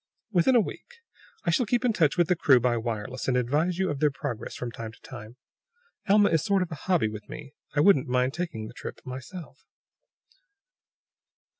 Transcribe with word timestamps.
"Within 0.31 0.55
a 0.55 0.59
week. 0.61 0.95
I 1.43 1.51
shall 1.51 1.67
keep 1.67 1.85
in 1.85 1.93
touch 1.93 2.17
with 2.17 2.27
the 2.27 2.35
crew 2.35 2.59
by 2.59 2.75
wireless, 2.75 3.27
and 3.27 3.37
advise 3.37 3.77
you 3.77 3.91
of 3.91 3.99
their 3.99 4.09
progress 4.09 4.55
from 4.55 4.71
time 4.71 4.91
to 4.91 5.01
time. 5.01 5.37
Alma 6.09 6.29
is 6.29 6.41
a 6.41 6.43
sort 6.43 6.63
of 6.63 6.71
a 6.71 6.89
hobby 6.89 7.07
with 7.07 7.29
me; 7.29 7.53
I 7.75 7.81
wouldn't 7.81 8.07
mind 8.07 8.33
taking 8.33 8.65
the 8.65 8.73
trip 8.73 8.99
myself." 9.05 9.63